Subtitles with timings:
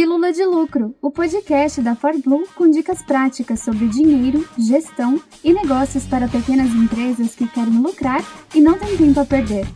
[0.00, 6.06] Pílula de Lucro, o podcast da ForBlue com dicas práticas sobre dinheiro, gestão e negócios
[6.06, 8.24] para pequenas empresas que querem lucrar
[8.54, 9.66] e não têm tempo a perder.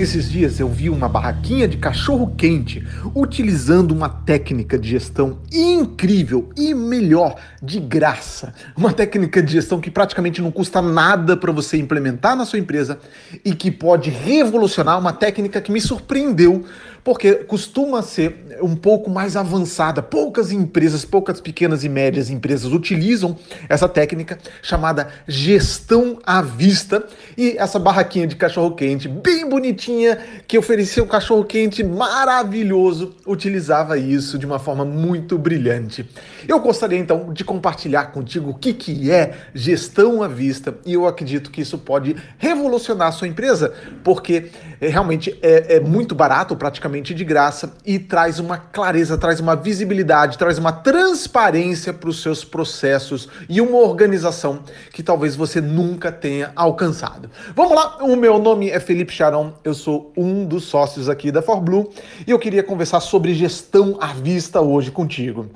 [0.00, 2.82] Esses dias eu vi uma barraquinha de cachorro quente
[3.14, 8.54] utilizando uma técnica de gestão incrível e melhor, de graça.
[8.74, 12.98] Uma técnica de gestão que praticamente não custa nada para você implementar na sua empresa
[13.44, 16.64] e que pode revolucionar uma técnica que me surpreendeu
[17.02, 20.02] porque costuma ser um pouco mais avançada.
[20.02, 23.36] Poucas empresas, poucas pequenas e médias empresas utilizam
[23.68, 27.04] essa técnica chamada gestão à vista.
[27.36, 34.46] E essa barraquinha de cachorro-quente, bem bonitinha, que oferecia um cachorro-quente maravilhoso, utilizava isso de
[34.46, 36.08] uma forma muito brilhante.
[36.46, 41.06] Eu gostaria então de compartilhar contigo o que, que é gestão à vista e eu
[41.06, 43.72] acredito que isso pode revolucionar a sua empresa,
[44.02, 49.38] porque realmente é, é muito barato, praticamente praticamente de graça e traz uma clareza, traz
[49.38, 54.60] uma visibilidade, traz uma transparência para os seus processos e uma organização
[54.92, 57.30] que talvez você nunca tenha alcançado.
[57.54, 61.40] Vamos lá, o meu nome é Felipe Charão, eu sou um dos sócios aqui da
[61.40, 61.88] ForBlue
[62.26, 65.48] e eu queria conversar sobre gestão à vista hoje contigo.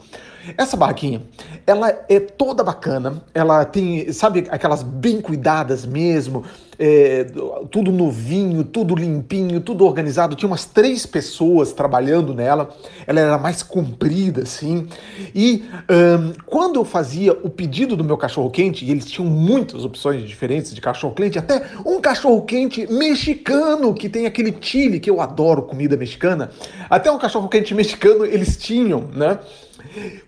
[0.56, 1.22] Essa barraquinha,
[1.66, 6.44] ela é toda bacana, ela tem, sabe, aquelas bem cuidadas mesmo,
[6.78, 7.26] é,
[7.70, 10.34] tudo novinho, tudo limpinho, tudo organizado.
[10.34, 12.70] Tinha umas três pessoas trabalhando nela,
[13.06, 14.86] ela era mais comprida, assim.
[15.34, 20.22] E um, quando eu fazia o pedido do meu cachorro-quente, e eles tinham muitas opções
[20.28, 25.96] diferentes de cachorro-quente, até um cachorro-quente mexicano, que tem aquele chile, que eu adoro comida
[25.96, 26.50] mexicana,
[26.90, 29.38] até um cachorro-quente mexicano eles tinham, né?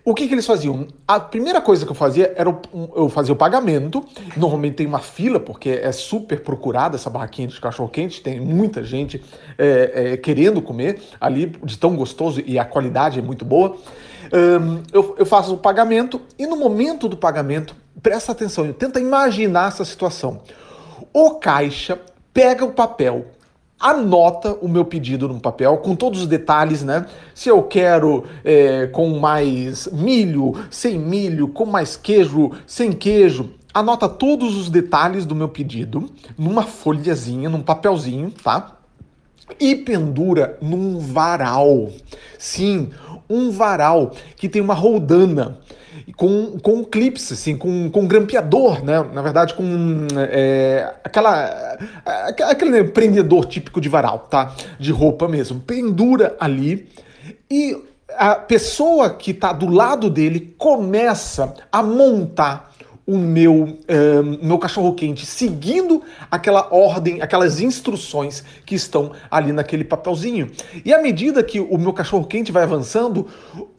[0.03, 0.87] O que, que eles faziam?
[1.07, 2.49] A primeira coisa que eu fazia era
[2.95, 4.03] eu fazia o pagamento.
[4.35, 9.21] Normalmente tem uma fila, porque é super procurada essa barraquinha de cachorro-quente, tem muita gente
[9.57, 13.77] é, é, querendo comer ali, de tão gostoso e a qualidade é muito boa.
[14.33, 19.69] Um, eu, eu faço o pagamento e no momento do pagamento, presta atenção, tenta imaginar
[19.69, 20.41] essa situação.
[21.13, 21.99] O caixa
[22.33, 23.27] pega o papel,
[23.79, 27.05] anota o meu pedido no papel com todos os detalhes, né?
[27.33, 33.51] Se eu quero é, com mais milho, sem milho, com mais queijo, sem queijo.
[33.73, 38.77] Anota todos os detalhes do meu pedido numa folhazinha, num papelzinho, tá?
[39.59, 41.91] E pendura num varal.
[42.39, 42.89] Sim,
[43.29, 45.59] um varal que tem uma roldana
[46.15, 49.03] com, com clips, assim, com, com grampeador, né?
[49.13, 51.77] Na verdade, com é, aquela,
[52.49, 54.53] aquele prendedor típico de varal, tá?
[54.79, 55.59] De roupa mesmo.
[55.59, 56.87] Pendura ali
[57.49, 57.77] e
[58.17, 62.73] a pessoa que está do lado dele começa a montar
[63.07, 69.85] o meu, eh, meu cachorro quente seguindo aquela ordem, aquelas instruções que estão ali naquele
[69.85, 70.51] papelzinho.
[70.83, 73.27] E à medida que o meu cachorro quente vai avançando,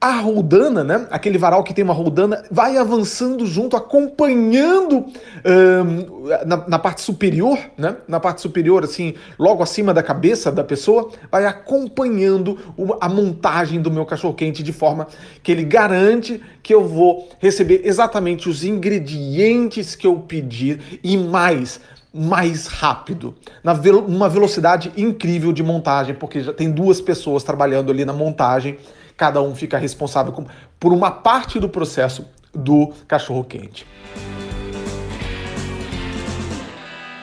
[0.00, 5.05] a roldana, né, aquele varal que tem uma roldana, vai avançando junto, acompanhando
[5.44, 10.65] eh, na, na, parte superior, né, na parte superior, assim, logo acima da cabeça da
[10.65, 12.59] pessoa, vai acompanhando
[12.99, 15.06] a montagem do meu cachorro quente de forma
[15.43, 21.17] que ele garante que eu vou receber exatamente os ingredientes ingredientes que eu pedir e
[21.17, 21.81] mais,
[22.12, 28.05] mais rápido, na uma velocidade incrível de montagem, porque já tem duas pessoas trabalhando ali
[28.05, 28.79] na montagem,
[29.17, 30.33] cada um fica responsável
[30.79, 32.25] por uma parte do processo
[32.55, 33.87] do cachorro quente.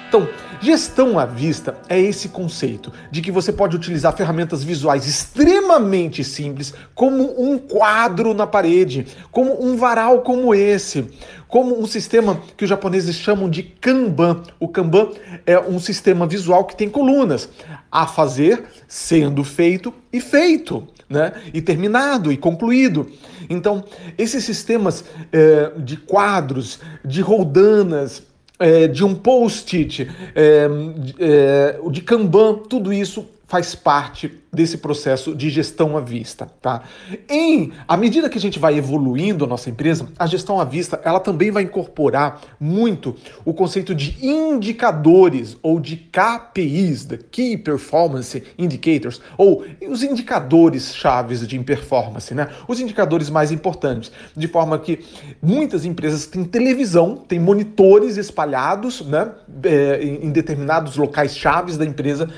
[0.08, 0.28] Então,
[0.66, 6.74] Gestão à vista é esse conceito de que você pode utilizar ferramentas visuais extremamente simples,
[6.96, 11.06] como um quadro na parede, como um varal como esse,
[11.48, 14.42] como um sistema que os japoneses chamam de Kanban.
[14.60, 15.12] O Kanban
[15.46, 17.48] é um sistema visual que tem colunas
[17.92, 20.88] a fazer, sendo feito e feito.
[21.08, 21.32] Né?
[21.54, 23.12] E terminado e concluído.
[23.48, 23.84] Então,
[24.18, 28.24] esses sistemas é, de quadros, de roldanas,
[28.60, 30.68] é, de um post-it, é,
[31.20, 36.84] é, de Kanban, tudo isso faz parte desse processo de gestão à vista, tá?
[37.30, 41.00] Em à medida que a gente vai evoluindo a nossa empresa, a gestão à vista,
[41.04, 48.42] ela também vai incorporar muito o conceito de indicadores ou de KPIs, the Key Performance
[48.58, 52.50] Indicators, ou os indicadores chaves de performance, né?
[52.68, 55.00] Os indicadores mais importantes, de forma que
[55.42, 59.32] muitas empresas têm televisão, têm monitores espalhados, né,
[59.64, 62.30] é, em determinados locais chaves da empresa,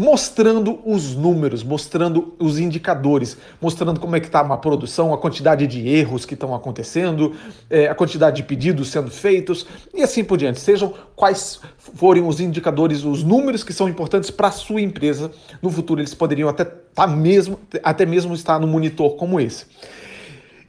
[0.00, 5.66] mostrando os números, mostrando os indicadores, mostrando como é que está uma produção, a quantidade
[5.66, 7.34] de erros que estão acontecendo,
[7.68, 10.58] é, a quantidade de pedidos sendo feitos e assim por diante.
[10.58, 15.30] Sejam quais forem os indicadores, os números que são importantes para a sua empresa,
[15.60, 19.66] no futuro eles poderiam até, tá mesmo, até mesmo estar no monitor como esse.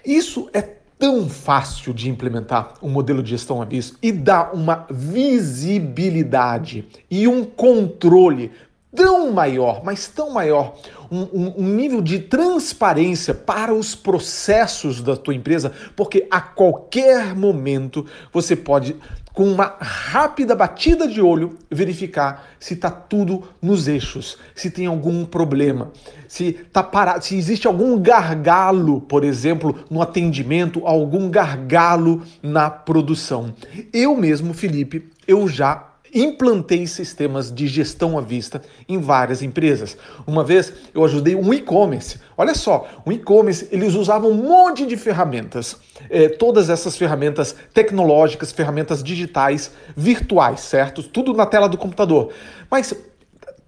[0.06, 0.62] Isso é
[1.00, 7.46] tão fácil de implementar um modelo de gestão aviso e dá uma visibilidade e um
[7.46, 8.52] controle
[8.96, 10.76] tão maior, mas tão maior,
[11.10, 17.36] um, um, um, nível de transparência para os processos da tua empresa, porque a qualquer
[17.36, 18.96] momento você pode,
[19.34, 25.26] com uma rápida batida de olho, verificar se está tudo nos eixos, se tem algum
[25.26, 25.92] problema,
[26.28, 33.54] se tá parado, se existe algum gargalo, por exemplo, no atendimento, algum gargalo na produção.
[33.94, 39.98] Eu mesmo, Felipe, eu já implantei sistemas de gestão à vista em várias empresas.
[40.28, 42.20] Uma vez eu ajudei um e-commerce.
[42.38, 45.78] Olha só, um e-commerce eles usavam um monte de ferramentas,
[46.10, 51.04] eh, todas essas ferramentas tecnológicas, ferramentas digitais, virtuais, certo?
[51.04, 52.32] Tudo na tela do computador.
[52.70, 52.94] Mas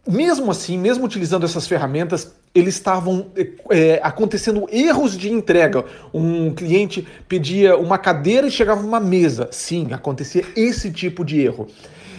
[0.06, 3.28] mesmo assim, mesmo utilizando essas ferramentas, eles estavam
[3.70, 5.86] é, acontecendo erros de entrega.
[6.14, 9.48] Um cliente pedia uma cadeira e chegava uma mesa.
[9.52, 11.68] Sim, acontecia esse tipo de erro.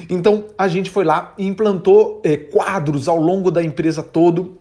[0.09, 4.59] Então a gente foi lá e implantou é, quadros ao longo da empresa todo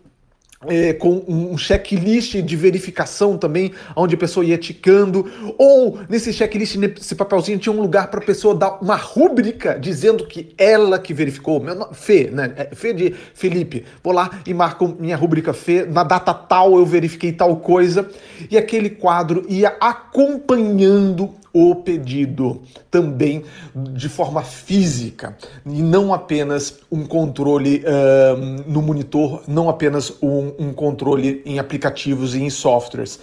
[0.68, 6.76] é, com um checklist de verificação também, onde a pessoa ia ticando, ou nesse checklist,
[6.76, 11.14] nesse papelzinho, tinha um lugar para a pessoa dar uma rúbrica dizendo que ela que
[11.14, 12.54] verificou, meu nome, Fê, né?
[12.56, 13.86] É, Fê de Felipe.
[14.04, 18.10] Vou lá e marco minha rúbrica Fê, na data tal eu verifiquei tal coisa,
[18.50, 23.44] e aquele quadro ia acompanhando o pedido também
[23.76, 30.74] de forma física e não apenas um controle uh, no monitor, não apenas um, um,
[30.74, 33.20] controle em aplicativos e em softwares.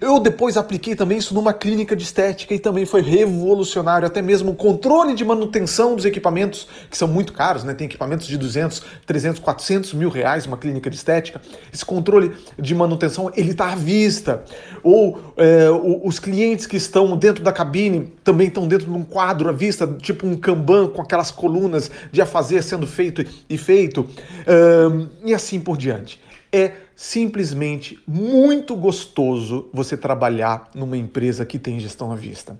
[0.00, 4.52] Eu depois apliquei também isso numa clínica de estética e também foi revolucionário, até mesmo
[4.52, 7.74] o controle de manutenção dos equipamentos, que são muito caros, né?
[7.74, 11.40] tem equipamentos de 200, 300, 400 mil reais uma clínica de estética.
[11.72, 14.44] Esse controle de manutenção, ele está à vista.
[14.84, 15.68] Ou é,
[16.04, 19.52] os clientes que estão dentro da cabine cabine também estão dentro de um quadro à
[19.52, 24.06] vista, tipo um Kanban com aquelas colunas de a fazer sendo feito e feito,
[24.46, 26.20] um, e assim por diante.
[26.52, 32.58] É simplesmente muito gostoso você trabalhar numa empresa que tem gestão à vista.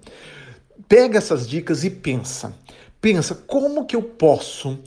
[0.89, 2.55] Pega essas dicas e pensa.
[2.99, 4.79] Pensa como que eu posso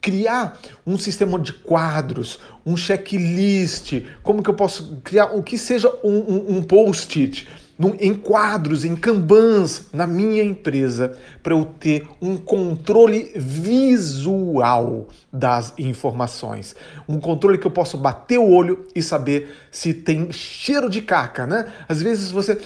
[0.00, 5.92] criar um sistema de quadros, um checklist, como que eu posso criar o que seja
[6.04, 7.48] um, um, um post-it
[7.98, 16.76] em quadros, em kanbans na minha empresa para eu ter um controle visual das informações.
[17.08, 21.46] Um controle que eu possa bater o olho e saber se tem cheiro de caca,
[21.46, 21.72] né?
[21.88, 22.58] Às vezes você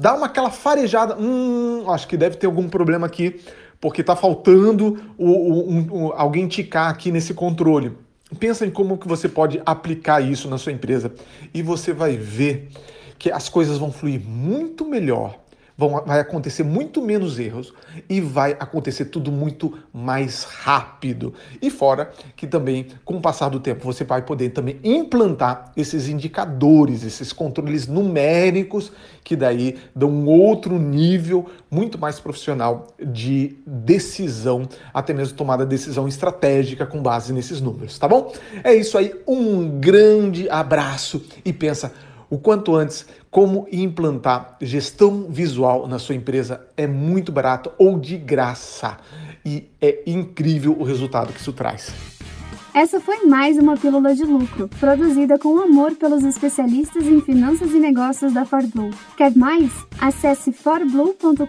[0.00, 3.40] dá uma aquela farejada, hum, acho que deve ter algum problema aqui,
[3.80, 7.92] porque está faltando o, o, o, alguém ticar aqui nesse controle.
[8.40, 11.12] Pensa em como que você pode aplicar isso na sua empresa
[11.54, 12.68] e você vai ver
[13.18, 15.38] que as coisas vão fluir muito melhor,
[15.76, 17.72] vão, vai acontecer muito menos erros
[18.08, 21.34] e vai acontecer tudo muito mais rápido.
[21.60, 26.08] E fora que também, com o passar do tempo, você vai poder também implantar esses
[26.08, 28.92] indicadores, esses controles numéricos,
[29.22, 35.70] que daí dão um outro nível muito mais profissional de decisão, até mesmo tomada de
[35.70, 38.32] decisão estratégica com base nesses números, tá bom?
[38.62, 41.92] É isso aí, um grande abraço e pensa
[42.28, 48.16] o quanto antes como implantar gestão visual na sua empresa é muito barato ou de
[48.16, 48.96] graça
[49.44, 51.92] e é incrível o resultado que isso traz.
[52.76, 57.78] Essa foi mais uma pílula de lucro, produzida com amor pelos especialistas em finanças e
[57.78, 58.90] negócios da ForBlue.
[59.16, 59.72] Quer mais?
[59.98, 61.46] Acesse forblue.com.br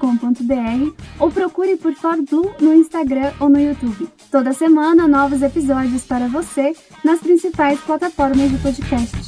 [1.19, 4.07] ou procure por ForBlue no Instagram ou no YouTube.
[4.31, 9.26] Toda semana, novos episódios para você nas principais plataformas de podcast.